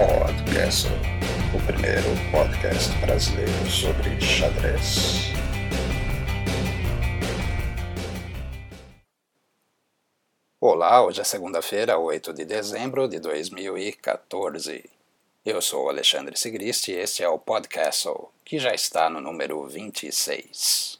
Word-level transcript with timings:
Podcast, 0.00 0.88
o 1.54 1.66
primeiro 1.66 2.08
podcast 2.30 2.90
brasileiro 3.00 3.70
sobre 3.70 4.18
xadrez. 4.18 5.26
Olá, 10.58 11.04
hoje 11.04 11.20
é 11.20 11.24
segunda-feira, 11.24 11.98
8 11.98 12.32
de 12.32 12.46
dezembro 12.46 13.06
de 13.08 13.20
2014. 13.20 14.88
Eu 15.44 15.60
sou 15.60 15.90
Alexandre 15.90 16.34
Sigrist 16.34 16.88
e 16.88 16.92
este 16.92 17.22
é 17.22 17.28
o 17.28 17.38
Podcast, 17.38 18.08
que 18.42 18.58
já 18.58 18.72
está 18.72 19.10
no 19.10 19.20
número 19.20 19.66
26. 19.66 20.99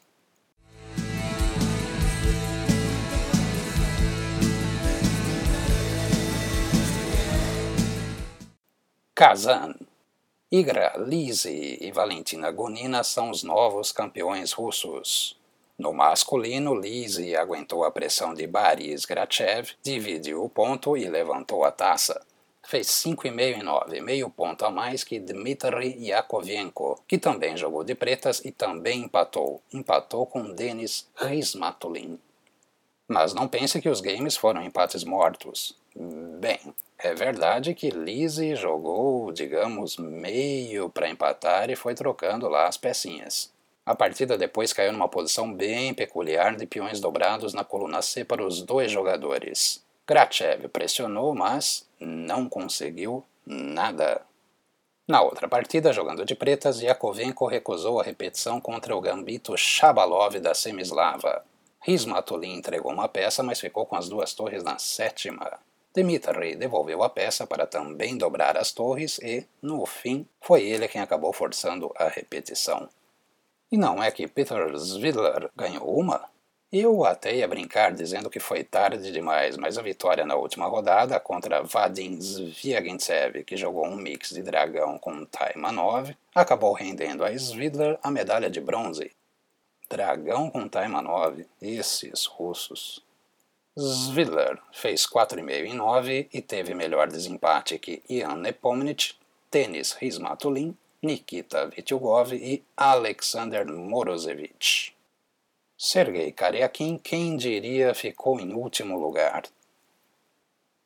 Kazan. 9.21 9.75
Igra 10.51 10.95
Lise 10.97 11.77
e 11.79 11.93
Valentina 11.93 12.51
Gunina 12.51 13.05
são 13.05 13.29
os 13.29 13.43
novos 13.43 13.93
campeões 13.93 14.53
russos. 14.53 15.39
No 15.79 15.93
masculino, 15.93 16.75
Lise 16.75 17.37
aguentou 17.37 17.85
a 17.85 17.91
pressão 17.91 18.33
de 18.33 18.47
Boris 18.47 19.05
Grachev, 19.05 19.73
dividiu 19.83 20.43
o 20.43 20.49
ponto 20.49 20.97
e 20.97 21.07
levantou 21.07 21.67
a 21.67 21.71
taça. 21.71 22.19
Fez 22.63 22.87
5,5 22.87 23.59
em 23.59 23.63
9, 23.63 24.01
meio 24.01 24.31
ponto 24.31 24.65
a 24.65 24.71
mais 24.71 25.05
que 25.05 25.21
Dmitry 25.21 25.99
Yakovenko, 26.03 27.05
que 27.07 27.19
também 27.19 27.59
jogou 27.59 27.85
de 27.85 27.95
pretas 27.95 28.43
e 28.43 28.51
também 28.51 29.03
empatou. 29.03 29.61
Empatou 29.71 30.25
com 30.25 30.51
Denis 30.51 31.07
Rizmatulin. 31.15 32.19
Mas 33.07 33.35
não 33.35 33.47
pense 33.47 33.83
que 33.83 33.89
os 33.91 34.01
games 34.01 34.35
foram 34.35 34.63
empates 34.63 35.05
mortos. 35.05 35.79
Bem, 35.97 36.59
é 36.99 37.15
verdade 37.15 37.75
que 37.75 37.91
Lise 37.91 38.55
jogou, 38.55 39.33
digamos, 39.33 39.97
meio 39.97 40.89
para 40.89 41.09
empatar 41.09 41.69
e 41.69 41.77
foi 41.77 41.95
trocando 41.95 42.49
lá 42.49 42.67
as 42.67 42.77
pecinhas. 42.77 43.53
A 43.85 43.95
partida 43.95 44.39
depois 44.39 44.73
caiu 44.73 44.93
numa 44.93 45.09
posição 45.09 45.53
bem 45.53 45.93
peculiar 45.93 46.55
de 46.55 46.67
peões 46.67 47.01
dobrados 47.01 47.53
na 47.53 47.65
coluna 47.65 48.03
C 48.03 48.25
para 48.25 48.47
os 48.47 48.63
dois 48.63 48.91
jogadores. 48.91 49.85
Grachev 50.07 50.69
pressionou, 50.69 51.35
mas 51.35 51.89
não 51.99 52.49
conseguiu 52.49 53.25
nada. 53.45 54.23
Na 55.09 55.23
outra 55.23 55.49
partida, 55.49 55.93
jogando 55.93 56.25
de 56.25 56.37
pretas, 56.37 56.81
Yakovenko 56.81 57.47
recusou 57.47 57.99
a 57.99 58.05
repetição 58.05 58.61
contra 58.61 58.95
o 58.95 59.01
gambito 59.01 59.57
Shabalov 59.57 60.39
da 60.39 60.55
Semislava. 60.55 61.45
Rismatulin 61.81 62.55
entregou 62.55 62.93
uma 62.93 63.09
peça, 63.09 63.43
mas 63.43 63.59
ficou 63.59 63.87
com 63.87 63.97
as 63.97 64.09
duas 64.09 64.35
torres 64.35 64.63
na 64.63 64.79
sétima. 64.79 65.59
Dmitry 65.93 66.55
devolveu 66.55 67.03
a 67.03 67.11
peça 67.11 67.47
para 67.47 67.67
também 67.67 68.17
dobrar 68.17 68.57
as 68.57 68.71
torres 68.71 69.19
e, 69.19 69.45
no 69.61 69.85
fim, 69.87 70.27
foi 70.41 70.63
ele 70.63 70.87
quem 70.87 71.01
acabou 71.01 71.33
forçando 71.33 71.93
a 71.97 72.09
repetição. 72.09 72.89
E 73.73 73.77
não 73.77 74.03
é 74.03 74.11
que 74.11 74.29
Peter 74.29 74.73
Svidler 74.75 75.51
ganhou 75.57 75.99
uma? 75.99 76.29
Eu 76.73 77.05
até 77.05 77.35
ia 77.35 77.49
brincar 77.49 77.93
dizendo 77.93 78.31
que 78.31 78.39
foi 78.39 78.63
tarde 78.63 79.11
demais, 79.11 79.57
mas 79.57 79.77
a 79.77 79.83
vitória 79.83 80.25
na 80.25 80.37
última 80.37 80.67
rodada 80.67 81.19
contra 81.19 81.65
Vadim 81.65 82.21
Zviagintsev, 82.21 83.43
que 83.43 83.57
jogou 83.57 83.85
um 83.85 83.97
mix 83.97 84.31
de 84.31 84.41
dragão 84.41 84.97
com 84.97 85.25
Taimanov, 85.25 86.17
acabou 86.33 86.73
rendendo 86.73 87.25
a 87.25 87.33
Svidler 87.33 87.99
a 88.01 88.11
medalha 88.13 88.49
de 88.49 88.61
bronze. 88.61 89.11
Dragão 89.89 90.49
com 90.49 90.69
Taimanov, 90.69 91.45
esses 91.61 92.27
russos. 92.27 93.05
Svidler 93.79 94.61
fez 94.73 95.07
4,5 95.07 95.65
em 95.65 95.75
9 95.75 96.29
e 96.33 96.43
teve 96.43 96.75
melhor 96.75 97.07
desempate 97.09 97.79
que 97.79 98.03
Ian 98.09 98.37
Nepomniachtchi, 98.37 99.17
Denis 99.49 99.93
Rizmatulin, 99.93 100.77
Nikita 101.01 101.69
Vityugov 101.69 102.35
e 102.35 102.65
Alexander 102.77 103.65
Morozevich. 103.65 104.93
Sergei 105.79 106.33
Karyakin, 106.33 106.99
quem 106.99 107.37
diria, 107.37 107.95
ficou 107.95 108.41
em 108.41 108.53
último 108.53 108.99
lugar. 108.99 109.45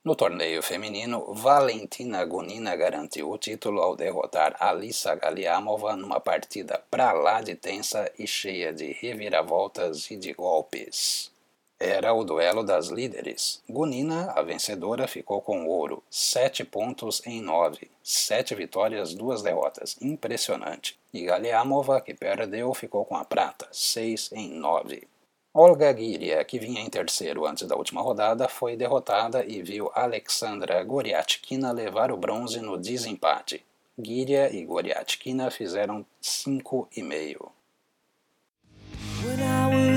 No 0.05 0.15
torneio 0.15 0.63
feminino, 0.63 1.33
Valentina 1.33 2.23
Gunina 2.27 2.77
garantiu 2.77 3.31
o 3.31 3.39
título 3.39 3.81
ao 3.81 3.97
derrotar 3.97 4.55
Alissa 4.61 5.15
Galiamova 5.15 5.97
numa 5.97 6.21
partida 6.21 6.85
pra 6.91 7.13
lá 7.13 7.41
de 7.41 7.55
tensa 7.55 8.13
e 8.19 8.27
cheia 8.27 8.75
de 8.75 8.93
reviravoltas 8.93 10.11
e 10.11 10.17
de 10.17 10.35
golpes. 10.35 11.34
Era 11.79 12.15
o 12.15 12.25
duelo 12.25 12.63
das 12.63 12.87
líderes. 12.87 13.63
Gunina, 13.69 14.31
a 14.31 14.43
vencedora, 14.43 15.09
ficou 15.09 15.41
com 15.41 15.67
ouro, 15.67 16.03
7 16.09 16.65
pontos 16.65 17.21
em 17.27 17.43
9, 17.43 17.91
7 18.03 18.55
vitórias, 18.55 19.13
duas 19.13 19.43
derrotas, 19.43 19.97
impressionante. 20.01 20.99
E 21.13 21.23
Galeamova, 21.23 22.01
que 22.01 22.15
perdeu, 22.15 22.73
ficou 22.75 23.05
com 23.05 23.17
a 23.17 23.25
prata, 23.25 23.67
6 23.73 24.31
em 24.33 24.51
9. 24.51 25.09
Olga 25.53 25.93
Guiria, 25.93 26.45
que 26.45 26.59
vinha 26.59 26.81
em 26.81 26.91
terceiro 26.91 27.47
antes 27.47 27.67
da 27.69 27.77
última 27.77 28.03
rodada, 28.03 28.49
foi 28.49 28.77
derrotada 28.77 29.45
e 29.45 29.63
viu 29.63 29.91
Alexandra 29.95 30.83
Goriatkina 30.83 31.71
levar 31.71 32.11
o 32.11 32.17
bronze 32.17 32.61
no 32.61 32.77
desempate. 32.77 33.65
Guiria 33.97 34.53
e 34.53 34.65
Goriatkina 34.65 35.51
fizeram 35.53 36.05
5,5 36.21 37.53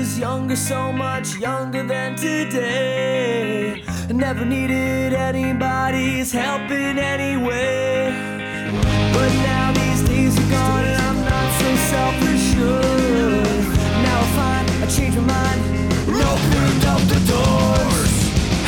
was 0.08 0.18
younger, 0.18 0.56
so 0.56 0.92
much 0.92 1.36
younger 1.36 1.82
than 1.86 2.16
today. 2.16 3.82
Never 4.08 4.44
needed 4.44 5.12
anybody's 5.12 6.32
help 6.32 6.70
in 6.70 6.98
any 6.98 7.36
way. 7.36 8.10
But 9.12 9.30
now 9.50 9.72
these 9.72 10.02
days 10.08 10.34
are 10.38 10.50
gone 10.50 10.84
and 10.84 11.02
I'm 11.08 11.20
not 11.32 11.48
so 11.60 11.68
self-assured. 11.92 13.64
Now 14.06 14.20
I 14.20 14.28
find 14.36 14.66
I 14.82 14.86
changed 14.96 15.18
my 15.18 15.26
mind 15.26 15.62
opened 16.32 16.84
up 16.92 17.02
the 17.12 17.20
doors. 17.32 18.14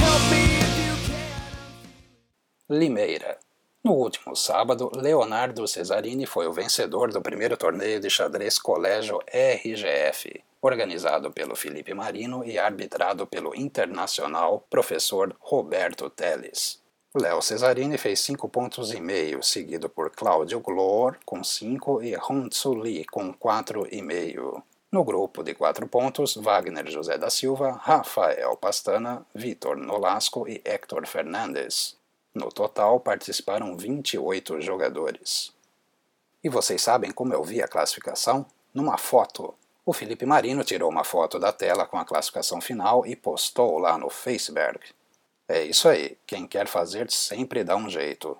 Help 0.04 0.22
me 0.32 0.44
if 0.64 0.72
you 0.84 0.94
can. 1.06 2.80
Limeira. 2.80 3.36
No 3.82 3.92
último 3.92 4.36
sábado, 4.36 4.90
Leonardo 4.94 5.66
Cesarini 5.66 6.26
foi 6.26 6.46
o 6.46 6.52
vencedor 6.52 7.10
do 7.10 7.22
primeiro 7.22 7.56
torneio 7.56 7.98
de 7.98 8.10
xadrez 8.10 8.58
Colégio 8.58 9.20
RGF, 9.32 10.44
organizado 10.62 11.30
pelo 11.30 11.56
Felipe 11.56 11.94
Marino 11.94 12.44
e 12.44 12.58
arbitrado 12.58 13.26
pelo 13.26 13.54
internacional 13.54 14.66
professor 14.68 15.34
Roberto 15.40 16.10
Teles. 16.10 16.80
Léo 17.14 17.42
Cesarini 17.42 17.98
fez 17.98 18.20
5 18.20 18.48
pontos 18.48 18.92
e 18.92 19.00
meio, 19.00 19.42
seguido 19.42 19.88
por 19.88 20.10
Cláudio 20.10 20.60
Glor 20.60 21.18
com 21.24 21.42
5 21.42 22.02
e 22.02 22.16
Huntsu 22.16 22.72
Lee 22.72 23.04
com 23.04 23.34
4,5. 23.34 24.62
No 24.92 25.02
grupo 25.02 25.42
de 25.42 25.54
4 25.54 25.88
pontos, 25.88 26.36
Wagner 26.36 26.88
José 26.88 27.18
da 27.18 27.30
Silva, 27.30 27.72
Rafael 27.82 28.56
Pastana, 28.56 29.26
Vitor 29.34 29.76
Nolasco 29.76 30.48
e 30.48 30.60
Héctor 30.64 31.06
Fernandes. 31.06 31.96
No 32.32 32.48
total, 32.48 33.00
participaram 33.00 33.76
28 33.76 34.60
jogadores. 34.60 35.52
E 36.44 36.48
vocês 36.48 36.80
sabem 36.80 37.10
como 37.10 37.34
eu 37.34 37.42
vi 37.42 37.60
a 37.60 37.68
classificação? 37.68 38.46
Numa 38.72 38.96
foto. 38.96 39.54
O 39.90 39.92
Felipe 39.92 40.24
Marino 40.24 40.62
tirou 40.62 40.88
uma 40.88 41.02
foto 41.02 41.36
da 41.36 41.52
tela 41.52 41.84
com 41.84 41.98
a 41.98 42.04
classificação 42.04 42.60
final 42.60 43.04
e 43.04 43.16
postou 43.16 43.76
lá 43.76 43.98
no 43.98 44.08
Facebook. 44.08 44.94
É 45.48 45.64
isso 45.64 45.88
aí, 45.88 46.16
quem 46.24 46.46
quer 46.46 46.68
fazer 46.68 47.10
sempre 47.10 47.64
dá 47.64 47.74
um 47.74 47.90
jeito. 47.90 48.38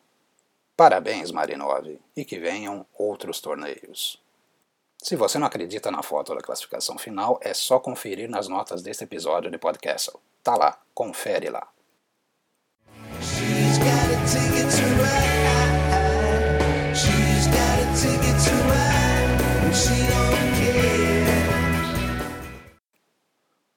Parabéns, 0.77 1.33
Marinov, 1.33 1.99
e 2.17 2.25
que 2.25 2.39
venham 2.39 2.87
outros 2.97 3.41
torneios. 3.41 4.23
Se 5.03 5.17
você 5.17 5.41
não 5.41 5.47
acredita 5.49 5.91
na 5.91 6.05
foto 6.05 6.37
da 6.37 6.41
classificação 6.41 6.97
final, 6.97 7.41
é 7.43 7.53
só 7.53 7.81
conferir 7.81 8.31
nas 8.31 8.47
notas 8.47 8.81
deste 8.81 9.03
episódio 9.03 9.51
de 9.51 9.59
podcast. 9.59 10.13
Tá 10.45 10.55
lá, 10.55 10.81
confere 10.95 11.51
lá. 11.51 11.67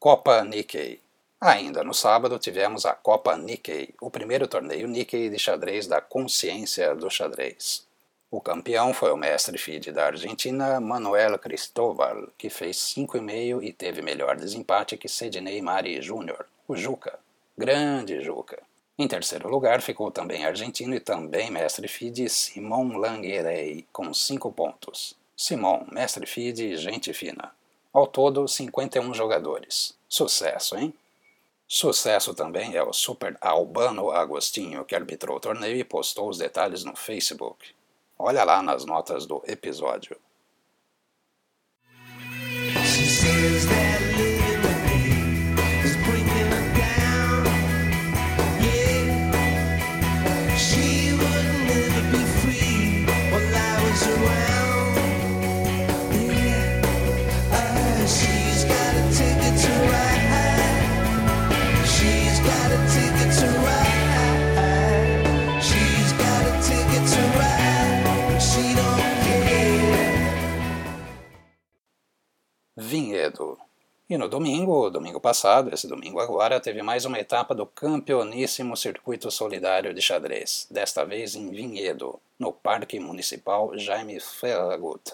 Copa 0.03 0.44
Nikkei. 0.44 1.00
Ainda 1.39 1.81
no 1.81 1.94
sábado 1.94 2.38
tivemos 2.38 2.85
a 2.85 2.91
Copa 2.91 3.38
Nikkei, 3.38 3.95
o 4.01 4.11
primeiro 4.11 4.50
torneio 4.50 4.85
Nikkei 4.85 5.29
de 5.29 5.39
xadrez 5.39 5.88
da 5.88 6.01
consciência 6.01 6.94
do 6.94 7.09
xadrez. 7.09 7.88
O 8.29 8.41
campeão 8.41 8.94
foi 8.94 9.13
o 9.13 9.15
mestre 9.15 9.57
FIDE 9.57 9.94
da 9.94 10.07
Argentina, 10.07 10.77
Manuel 10.81 11.39
Cristóbal, 11.39 12.27
que 12.38 12.50
fez 12.50 12.75
5,5 12.75 13.63
e 13.63 13.71
teve 13.71 14.01
melhor 14.01 14.35
desempate 14.35 14.97
que 14.97 15.07
Sidney 15.07 15.61
Mari 15.61 15.97
Jr., 16.01 16.44
o 16.67 16.75
Juca. 16.75 17.17
Grande 17.57 18.19
Juca. 18.19 18.61
Em 19.00 19.07
terceiro 19.07 19.47
lugar 19.47 19.81
ficou 19.81 20.11
também 20.11 20.45
argentino 20.45 20.94
e 20.94 21.00
também 21.00 21.50
mestre 21.50 21.88
FIDE 21.88 22.27
Simon 22.27 22.97
Languerei, 22.97 23.85
com 23.94 24.13
5 24.13 24.51
pontos. 24.51 25.15
Simon, 25.33 25.85
mestre 25.94 26.25
FIDE, 26.25 26.75
gente 26.75 27.13
fina. 27.13 27.53
Ao 27.93 28.07
todo, 28.07 28.47
51 28.47 29.13
jogadores. 29.13 29.95
Sucesso, 30.09 30.75
hein? 30.75 30.91
Sucesso 31.67 32.33
também 32.33 32.75
é 32.75 32.81
o 32.83 32.91
Super 32.91 33.37
Albano 33.39 34.09
Agostinho, 34.09 34.83
que 34.83 34.95
arbitrou 34.95 35.37
o 35.37 35.39
torneio 35.39 35.77
e 35.77 35.83
postou 35.83 36.27
os 36.27 36.39
detalhes 36.39 36.83
no 36.83 36.95
Facebook. 36.95 37.69
Olha 38.17 38.43
lá 38.43 38.63
nas 38.63 38.83
notas 38.83 39.27
do 39.27 39.43
episódio. 39.47 40.17
E 74.09 74.18
no 74.18 74.27
domingo, 74.27 74.89
domingo 74.89 75.19
passado, 75.19 75.74
esse 75.74 75.88
domingo 75.88 76.19
agora, 76.19 76.59
teve 76.59 76.83
mais 76.83 77.06
uma 77.06 77.18
etapa 77.18 77.56
do 77.56 77.65
campeoníssimo 77.65 78.75
Circuito 78.75 79.31
Solidário 79.31 79.94
de 79.94 80.01
Xadrez, 80.01 80.68
desta 80.69 81.06
vez 81.06 81.35
em 81.35 81.50
Vinhedo, 81.50 82.19
no 82.38 82.51
Parque 82.51 83.00
Municipal 83.00 83.77
Jaime 83.77 84.19
Ferragut. 84.19 85.13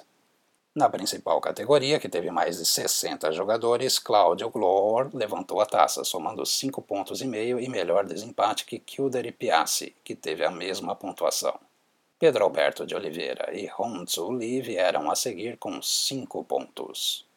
Na 0.75 0.89
principal 0.89 1.39
categoria, 1.39 2.00
que 2.00 2.10
teve 2.10 2.31
mais 2.31 2.57
de 2.57 2.66
60 2.66 3.31
jogadores, 3.31 4.00
Cláudio 4.00 4.50
Glor 4.50 5.10
levantou 5.13 5.62
a 5.62 5.65
taça, 5.65 6.04
somando 6.04 6.45
5 6.45 6.81
pontos 6.81 7.22
e 7.22 7.27
meio 7.27 7.60
e 7.60 7.69
melhor 7.69 8.06
desempate 8.06 8.65
que 8.65 8.80
Kilder 8.80 9.25
e 9.25 9.31
Piassi, 9.31 9.95
que 10.04 10.15
teve 10.15 10.44
a 10.44 10.51
mesma 10.51 10.95
pontuação. 10.95 11.60
Pedro 12.18 12.44
Alberto 12.44 12.86
de 12.86 12.95
Oliveira 12.95 13.54
e 13.54 13.69
Honzu 13.80 14.31
Li 14.31 14.62
vieram 14.62 15.10
a 15.10 15.15
seguir 15.15 15.57
com 15.57 15.81
5 15.81 16.44
pontos. 16.44 17.28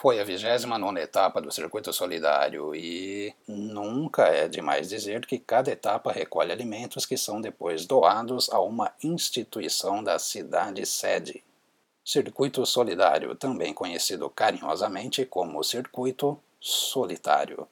Foi 0.00 0.18
a 0.18 0.24
29 0.24 0.98
etapa 0.98 1.42
do 1.42 1.52
Circuito 1.52 1.92
Solidário 1.92 2.74
e 2.74 3.34
nunca 3.46 4.28
é 4.28 4.48
demais 4.48 4.88
dizer 4.88 5.26
que 5.26 5.38
cada 5.38 5.70
etapa 5.70 6.10
recolhe 6.10 6.50
alimentos 6.50 7.04
que 7.04 7.18
são 7.18 7.38
depois 7.38 7.84
doados 7.84 8.48
a 8.48 8.58
uma 8.60 8.94
instituição 9.04 10.02
da 10.02 10.18
cidade 10.18 10.86
sede. 10.86 11.44
Circuito 12.02 12.64
Solidário, 12.64 13.34
também 13.34 13.74
conhecido 13.74 14.30
carinhosamente 14.30 15.26
como 15.26 15.62
Circuito 15.62 16.40
Solitário. 16.58 17.68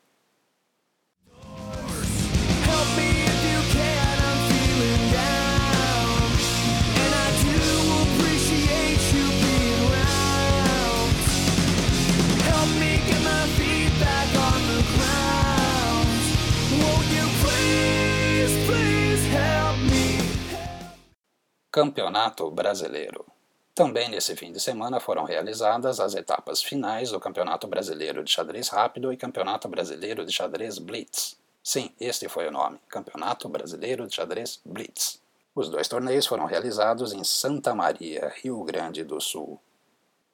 Campeonato 21.80 22.50
Brasileiro. 22.50 23.25
Também 23.72 24.08
nesse 24.08 24.34
fim 24.34 24.50
de 24.50 24.58
semana 24.58 24.98
foram 24.98 25.22
realizadas 25.22 26.00
as 26.00 26.16
etapas 26.16 26.60
finais 26.60 27.12
do 27.12 27.20
Campeonato 27.20 27.69
Brasileiro 27.69 28.25
de 28.25 28.32
Xadrez 28.32 28.69
Rápido 28.69 29.12
e 29.12 29.16
Campeonato 29.16 29.69
Brasileiro 29.69 30.26
de 30.26 30.32
Xadrez 30.32 30.78
Blitz. 30.78 31.38
Sim, 31.62 31.92
este 32.00 32.28
foi 32.28 32.48
o 32.48 32.50
nome: 32.50 32.80
Campeonato 32.88 33.48
Brasileiro 33.48 34.08
de 34.08 34.16
Xadrez 34.16 34.60
Blitz. 34.64 35.20
Os 35.54 35.69
dois 35.69 35.86
torneios 35.86 36.26
foram 36.26 36.46
realizados 36.46 37.12
em 37.12 37.22
Santa 37.22 37.72
Maria, 37.76 38.32
Rio 38.42 38.64
Grande 38.64 39.04
do 39.04 39.20
Sul. 39.20 39.60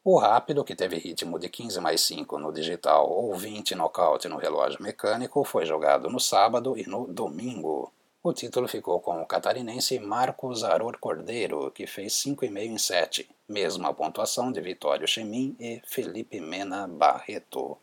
O 0.02 0.16
rápido, 0.16 0.64
que 0.64 0.74
teve 0.74 0.96
ritmo 0.96 1.38
de 1.38 1.50
15 1.50 1.78
mais 1.78 2.00
5 2.00 2.38
no 2.38 2.54
digital 2.54 3.06
ou 3.10 3.34
20 3.34 3.74
nocaute 3.74 4.28
no 4.28 4.38
relógio 4.38 4.82
mecânico, 4.82 5.44
foi 5.44 5.66
jogado 5.66 6.08
no 6.08 6.18
sábado 6.18 6.74
e 6.78 6.88
no 6.88 7.06
domingo. 7.06 7.92
O 8.26 8.32
título 8.32 8.66
ficou 8.66 9.00
com 9.00 9.20
o 9.20 9.26
catarinense 9.26 9.98
Marcos 9.98 10.64
Aror 10.64 10.96
Cordeiro, 10.98 11.70
que 11.70 11.86
fez 11.86 12.14
5,5 12.14 12.56
em 12.56 12.78
7, 12.78 13.28
mesma 13.46 13.92
pontuação 13.92 14.50
de 14.50 14.62
Vitório 14.62 15.06
Chemin 15.06 15.54
e 15.60 15.82
Felipe 15.84 16.40
Mena 16.40 16.88
Barreto. 16.88 17.76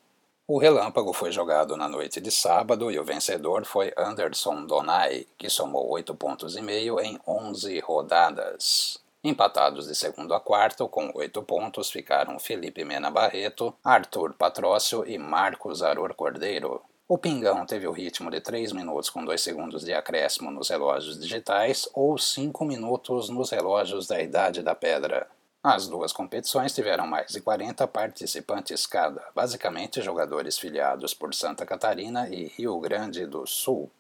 O 0.47 0.57
relâmpago 0.57 1.13
foi 1.13 1.31
jogado 1.31 1.77
na 1.77 1.87
noite 1.87 2.19
de 2.19 2.31
sábado 2.31 2.89
e 2.89 2.97
o 2.97 3.03
vencedor 3.03 3.65
foi 3.65 3.93
Anderson 3.95 4.65
Donai, 4.65 5.27
que 5.37 5.47
somou 5.47 5.87
8 5.91 6.15
pontos 6.15 6.55
e 6.57 6.61
meio 6.63 6.99
em 6.99 7.19
11 7.27 7.79
rodadas. 7.81 8.97
Empatados 9.23 9.87
de 9.87 9.93
segundo 9.93 10.33
a 10.33 10.39
quarto, 10.39 10.87
com 10.87 11.11
8 11.13 11.39
pontos, 11.43 11.91
ficaram 11.91 12.39
Felipe 12.39 12.83
Mena 12.83 13.11
Barreto, 13.11 13.75
Arthur 13.83 14.33
Patrócio 14.33 15.07
e 15.07 15.19
Marcos 15.19 15.83
Aror 15.83 16.15
Cordeiro. 16.15 16.81
O 17.13 17.17
pingão 17.17 17.65
teve 17.65 17.85
o 17.85 17.91
ritmo 17.91 18.31
de 18.31 18.39
3 18.39 18.71
minutos 18.71 19.09
com 19.09 19.25
2 19.25 19.41
segundos 19.41 19.83
de 19.83 19.93
acréscimo 19.93 20.49
nos 20.49 20.69
relógios 20.69 21.19
digitais 21.19 21.85
ou 21.93 22.17
5 22.17 22.63
minutos 22.63 23.27
nos 23.27 23.49
relógios 23.49 24.07
da 24.07 24.21
Idade 24.21 24.63
da 24.63 24.73
Pedra. 24.73 25.27
As 25.61 25.89
duas 25.89 26.13
competições 26.13 26.73
tiveram 26.73 27.05
mais 27.05 27.33
de 27.33 27.41
40 27.41 27.85
participantes 27.85 28.87
cada, 28.87 29.21
basicamente 29.35 30.01
jogadores 30.01 30.57
filiados 30.57 31.13
por 31.13 31.35
Santa 31.35 31.65
Catarina 31.65 32.29
e 32.29 32.47
Rio 32.47 32.79
Grande 32.79 33.25
do 33.25 33.45
Sul. 33.45 33.91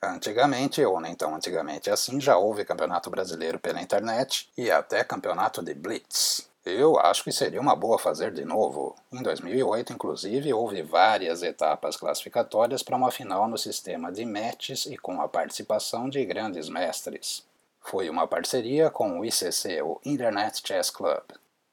Antigamente, 0.00 0.80
ou 0.84 1.00
nem 1.00 1.16
tão 1.16 1.34
antigamente 1.34 1.90
assim, 1.90 2.20
já 2.20 2.36
houve 2.36 2.64
campeonato 2.64 3.10
brasileiro 3.10 3.58
pela 3.58 3.82
internet 3.82 4.48
e 4.56 4.70
até 4.70 5.02
campeonato 5.02 5.60
de 5.60 5.74
Blitz. 5.74 6.47
Eu 6.70 6.98
acho 6.98 7.24
que 7.24 7.32
seria 7.32 7.60
uma 7.60 7.74
boa 7.74 7.98
fazer 7.98 8.30
de 8.30 8.44
novo. 8.44 8.94
Em 9.10 9.22
2008, 9.22 9.94
inclusive, 9.94 10.52
houve 10.52 10.82
várias 10.82 11.42
etapas 11.42 11.96
classificatórias 11.96 12.82
para 12.82 12.96
uma 12.96 13.10
final 13.10 13.48
no 13.48 13.56
sistema 13.56 14.12
de 14.12 14.26
matches 14.26 14.84
e 14.84 14.98
com 14.98 15.18
a 15.22 15.28
participação 15.28 16.10
de 16.10 16.22
grandes 16.26 16.68
mestres. 16.68 17.42
Foi 17.80 18.10
uma 18.10 18.26
parceria 18.26 18.90
com 18.90 19.18
o 19.18 19.24
ICC, 19.24 19.80
o 19.82 19.98
Internet 20.04 20.60
Chess 20.62 20.90
Club. 20.90 21.22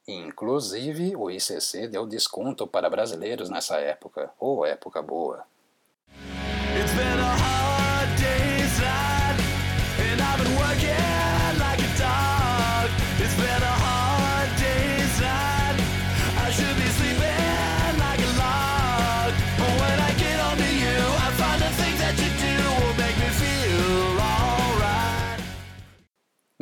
Inclusive, 0.07 1.13
o 1.17 1.29
ICC 1.29 1.89
deu 1.89 2.07
desconto 2.07 2.65
para 2.65 2.89
brasileiros 2.89 3.49
nessa 3.49 3.75
época. 3.77 4.31
Ou 4.39 4.65
época 4.65 5.01
boa. 5.01 5.43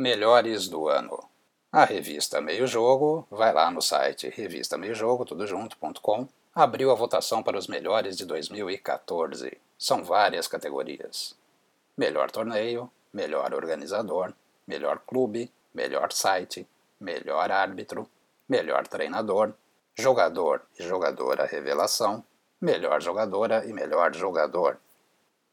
Melhores 0.04 0.68
do 0.68 0.86
ano. 0.86 1.18
A 1.72 1.86
revista 1.86 2.38
Meio 2.38 2.66
Jogo, 2.66 3.26
vai 3.30 3.54
lá 3.54 3.70
no 3.70 3.80
site 3.80 4.28
revista 4.28 4.76
meio 4.76 4.94
jogo, 4.94 5.24
tudo 5.24 5.46
junto.com, 5.46 6.28
abriu 6.54 6.90
a 6.90 6.94
votação 6.94 7.42
para 7.42 7.56
os 7.56 7.66
melhores 7.66 8.14
de 8.14 8.26
2014. 8.26 9.56
São 9.78 10.04
várias 10.04 10.46
categorias. 10.46 11.34
Melhor 11.96 12.30
torneio, 12.30 12.90
melhor 13.14 13.54
organizador, 13.54 14.34
melhor 14.66 14.98
clube, 15.06 15.50
melhor 15.72 16.12
site, 16.12 16.68
melhor 17.00 17.50
árbitro, 17.50 18.06
melhor 18.46 18.86
treinador, 18.86 19.54
jogador 19.94 20.60
e 20.78 20.82
jogadora 20.82 21.46
revelação, 21.46 22.22
melhor 22.60 23.00
jogadora 23.00 23.64
e 23.64 23.72
melhor 23.72 24.14
jogador. 24.14 24.78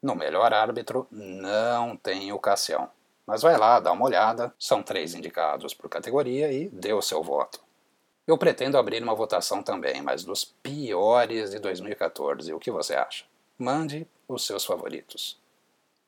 No 0.02 0.14
melhor 0.14 0.52
árbitro, 0.52 1.06
não 1.10 1.96
tem 1.96 2.30
o 2.34 2.38
Cassião. 2.38 2.90
Mas 3.26 3.42
vai 3.42 3.56
lá, 3.56 3.78
dá 3.78 3.92
uma 3.92 4.04
olhada, 4.04 4.52
são 4.58 4.82
três 4.82 5.14
indicados 5.14 5.74
por 5.74 5.88
categoria 5.88 6.52
e 6.52 6.68
dê 6.68 6.92
o 6.92 7.02
seu 7.02 7.22
voto. 7.22 7.60
Eu 8.26 8.38
pretendo 8.38 8.78
abrir 8.78 9.02
uma 9.02 9.14
votação 9.14 9.62
também, 9.62 10.00
mas 10.00 10.24
dos 10.24 10.44
piores 10.44 11.50
de 11.50 11.58
2014. 11.58 12.52
O 12.52 12.58
que 12.58 12.70
você 12.70 12.94
acha? 12.94 13.24
Mande 13.58 14.06
os 14.28 14.46
seus 14.46 14.64
favoritos. 14.64 15.40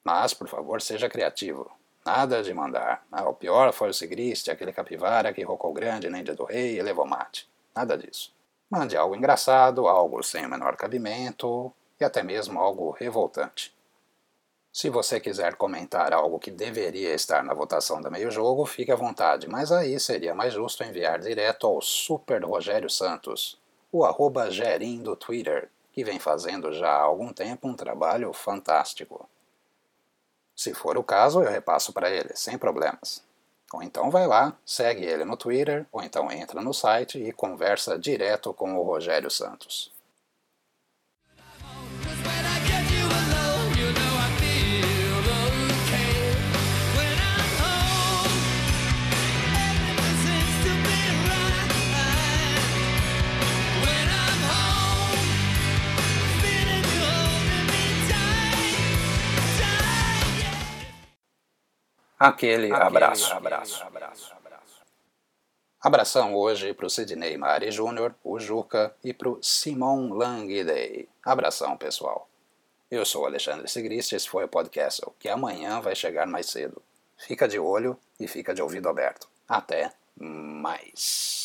Mas, 0.04 0.34
por 0.34 0.48
favor, 0.48 0.80
seja 0.80 1.08
criativo. 1.08 1.70
Nada 2.04 2.42
de 2.42 2.52
mandar. 2.52 3.04
Ah, 3.10 3.28
o 3.28 3.34
pior 3.34 3.72
foi 3.72 3.88
o 3.88 3.94
Sigrist, 3.94 4.48
aquele 4.48 4.72
capivara 4.72 5.32
que 5.32 5.42
rocou 5.42 5.72
grande 5.72 6.10
na 6.10 6.20
Índia 6.20 6.34
do 6.34 6.44
Rei 6.44 6.78
e 6.78 6.82
levou 6.82 7.06
mate. 7.06 7.48
Nada 7.74 7.96
disso. 7.96 8.32
Mande 8.70 8.96
algo 8.96 9.16
engraçado, 9.16 9.88
algo 9.88 10.22
sem 10.22 10.44
o 10.44 10.48
menor 10.48 10.76
cabimento 10.76 11.72
e 11.98 12.04
até 12.04 12.22
mesmo 12.22 12.60
algo 12.60 12.90
revoltante. 12.90 13.74
Se 14.74 14.90
você 14.90 15.20
quiser 15.20 15.54
comentar 15.54 16.12
algo 16.12 16.36
que 16.36 16.50
deveria 16.50 17.14
estar 17.14 17.44
na 17.44 17.54
votação 17.54 18.00
da 18.00 18.10
meio 18.10 18.28
jogo, 18.28 18.66
fique 18.66 18.90
à 18.90 18.96
vontade, 18.96 19.48
mas 19.48 19.70
aí 19.70 20.00
seria 20.00 20.34
mais 20.34 20.52
justo 20.52 20.82
enviar 20.82 21.20
direto 21.20 21.68
ao 21.68 21.80
Super 21.80 22.42
Rogério 22.44 22.90
Santos, 22.90 23.56
o 23.92 24.04
arroba 24.04 24.50
Gerim 24.50 25.00
do 25.00 25.14
Twitter. 25.14 25.70
que 25.92 26.02
vem 26.02 26.18
fazendo 26.18 26.72
já 26.72 26.90
há 26.90 27.02
algum 27.02 27.32
tempo 27.32 27.68
um 27.68 27.76
trabalho 27.76 28.32
fantástico. 28.32 29.28
Se 30.56 30.74
for 30.74 30.98
o 30.98 31.04
caso, 31.04 31.40
eu 31.40 31.52
repasso 31.52 31.92
para 31.92 32.10
ele, 32.10 32.30
sem 32.34 32.58
problemas. 32.58 33.22
Ou 33.72 33.80
então 33.80 34.10
vai 34.10 34.26
lá, 34.26 34.56
segue 34.66 35.04
ele 35.04 35.24
no 35.24 35.36
Twitter, 35.36 35.86
ou 35.92 36.02
então 36.02 36.32
entra 36.32 36.60
no 36.60 36.74
site 36.74 37.16
e 37.16 37.30
conversa 37.30 37.96
direto 37.96 38.52
com 38.52 38.76
o 38.76 38.82
Rogério 38.82 39.30
Santos. 39.30 39.93
Aquele, 62.18 62.72
aquele 62.72 62.86
abraço. 62.86 63.32
abraço. 63.32 63.84
abraço. 63.84 64.34
Abração 65.84 66.34
hoje 66.34 66.72
para 66.72 66.86
o 66.86 66.88
Sidney 66.88 67.36
Mari 67.36 67.70
Júnior, 67.70 68.14
o 68.24 68.38
Juca 68.38 68.96
e 69.04 69.12
para 69.12 69.28
o 69.28 69.38
Simon 69.42 70.14
Langday. 70.14 71.06
Abração, 71.22 71.76
pessoal. 71.76 72.26
Eu 72.90 73.04
sou 73.04 73.26
Alexandre 73.26 73.68
Sigrist, 73.68 74.14
esse 74.14 74.26
foi 74.26 74.44
o 74.44 74.48
podcast, 74.48 75.02
que 75.18 75.28
amanhã 75.28 75.82
vai 75.82 75.94
chegar 75.94 76.26
mais 76.26 76.46
cedo. 76.46 76.80
Fica 77.18 77.46
de 77.46 77.58
olho 77.58 77.98
e 78.18 78.26
fica 78.26 78.54
de 78.54 78.62
ouvido 78.62 78.88
aberto. 78.88 79.28
Até 79.46 79.92
mais. 80.16 81.43